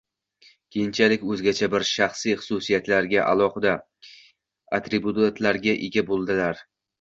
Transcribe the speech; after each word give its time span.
keyinchalik 0.75 1.25
o‘zgacha 1.33 1.67
bir 1.73 1.85
shaxsiy 1.89 2.35
xususiyatlarga, 2.39 3.21
alohida 3.35 3.75
atributlariga 4.79 5.77
ega 5.91 6.05
bo‘ldilar. 6.11 6.65